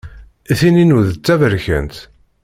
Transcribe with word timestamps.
Tin-inu 0.57 0.99
d 1.07 1.09
taberkant! 1.15 1.95